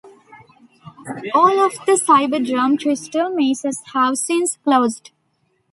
All 1.35 1.59
of 1.63 1.73
the 1.85 1.91
Cyberdrome 1.91 2.81
Crystal 2.81 3.29
Mazes 3.35 3.83
have 3.93 4.17
since 4.17 4.57
closed. 4.63 5.11